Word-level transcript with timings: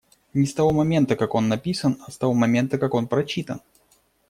Не 0.33 0.45
с 0.47 0.53
того 0.55 0.71
момента 0.71 1.15
как 1.15 1.35
он 1.35 1.47
написан, 1.47 1.99
а 2.07 2.11
с 2.11 2.17
того 2.17 2.33
момента, 2.33 2.79
как 2.79 2.95
он 2.95 3.07
прочитан. 3.07 3.61